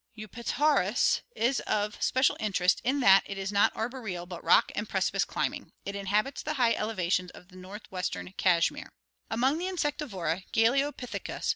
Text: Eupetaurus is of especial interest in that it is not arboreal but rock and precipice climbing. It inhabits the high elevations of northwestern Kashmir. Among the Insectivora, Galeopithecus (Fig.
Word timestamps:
Eupetaurus 0.17 1.21
is 1.35 1.59
of 1.67 1.95
especial 1.99 2.35
interest 2.39 2.81
in 2.83 3.01
that 3.01 3.21
it 3.27 3.37
is 3.37 3.51
not 3.51 3.71
arboreal 3.75 4.25
but 4.25 4.43
rock 4.43 4.71
and 4.73 4.89
precipice 4.89 5.23
climbing. 5.25 5.73
It 5.85 5.95
inhabits 5.95 6.41
the 6.41 6.55
high 6.55 6.73
elevations 6.73 7.29
of 7.35 7.51
northwestern 7.51 8.33
Kashmir. 8.35 8.89
Among 9.29 9.59
the 9.59 9.67
Insectivora, 9.67 10.41
Galeopithecus 10.53 11.35
(Fig. 11.45 11.45